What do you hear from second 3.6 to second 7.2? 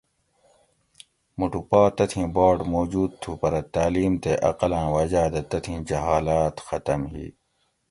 تعلیم تے اقلاۤں وجاۤ دہ تتھیں جہالاۤت ختم